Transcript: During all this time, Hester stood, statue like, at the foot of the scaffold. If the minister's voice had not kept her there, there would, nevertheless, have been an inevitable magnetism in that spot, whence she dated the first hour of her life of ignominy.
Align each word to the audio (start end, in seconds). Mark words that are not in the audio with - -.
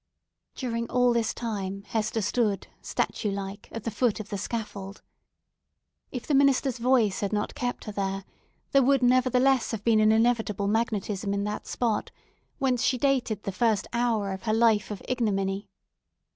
During 0.55 0.89
all 0.89 1.13
this 1.13 1.31
time, 1.31 1.83
Hester 1.85 2.23
stood, 2.23 2.65
statue 2.81 3.29
like, 3.29 3.69
at 3.71 3.83
the 3.83 3.91
foot 3.91 4.19
of 4.19 4.29
the 4.29 4.37
scaffold. 4.39 5.03
If 6.11 6.25
the 6.25 6.33
minister's 6.33 6.79
voice 6.79 7.19
had 7.19 7.31
not 7.31 7.53
kept 7.53 7.83
her 7.83 7.91
there, 7.91 8.25
there 8.71 8.81
would, 8.81 9.03
nevertheless, 9.03 9.69
have 9.69 9.83
been 9.83 9.99
an 9.99 10.11
inevitable 10.11 10.67
magnetism 10.67 11.35
in 11.35 11.43
that 11.43 11.67
spot, 11.67 12.09
whence 12.57 12.81
she 12.81 12.97
dated 12.97 13.43
the 13.43 13.51
first 13.51 13.85
hour 13.93 14.31
of 14.31 14.41
her 14.45 14.53
life 14.55 14.89
of 14.89 15.03
ignominy. 15.07 15.67